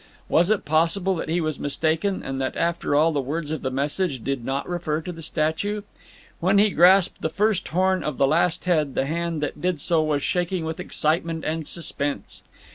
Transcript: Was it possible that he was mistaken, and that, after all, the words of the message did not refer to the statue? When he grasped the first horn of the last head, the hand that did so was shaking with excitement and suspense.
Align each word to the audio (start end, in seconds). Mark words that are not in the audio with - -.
Was 0.27 0.49
it 0.49 0.65
possible 0.65 1.13
that 1.17 1.29
he 1.29 1.39
was 1.39 1.59
mistaken, 1.59 2.23
and 2.23 2.41
that, 2.41 2.57
after 2.57 2.95
all, 2.95 3.11
the 3.11 3.21
words 3.21 3.51
of 3.51 3.61
the 3.61 3.69
message 3.69 4.23
did 4.23 4.43
not 4.43 4.67
refer 4.67 4.99
to 4.99 5.11
the 5.11 5.21
statue? 5.21 5.83
When 6.39 6.57
he 6.57 6.71
grasped 6.71 7.21
the 7.21 7.29
first 7.29 7.67
horn 7.67 8.03
of 8.03 8.17
the 8.17 8.25
last 8.25 8.65
head, 8.65 8.95
the 8.95 9.05
hand 9.05 9.41
that 9.43 9.61
did 9.61 9.79
so 9.79 10.01
was 10.01 10.23
shaking 10.23 10.65
with 10.65 10.79
excitement 10.79 11.45
and 11.45 11.67
suspense. 11.67 12.41